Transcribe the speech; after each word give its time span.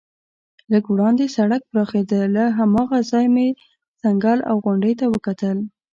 لږ 0.71 0.83
وړاندې 0.93 1.25
سړک 1.35 1.61
پراخېده، 1.71 2.19
له 2.35 2.43
هماغه 2.57 2.97
ځایه 3.11 3.29
مې 3.35 3.47
ځنګل 4.01 4.39
او 4.49 4.55
غونډۍ 4.63 4.93
ته 4.99 5.05
وکتل. 5.13 5.57